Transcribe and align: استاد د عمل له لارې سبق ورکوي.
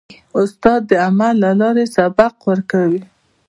استاد 0.39 0.81
د 0.89 0.91
عمل 1.05 1.35
له 1.43 1.51
لارې 1.61 1.85
سبق 1.95 2.35
ورکوي. 2.49 3.01